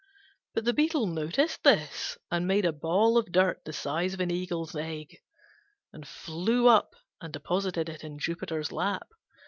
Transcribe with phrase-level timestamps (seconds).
[0.55, 4.31] But the Beetle noticed this and made a ball of dirt the size of an
[4.31, 5.19] Eagle's egg,
[5.93, 9.07] and flew up and deposited it in Jupiter's lap.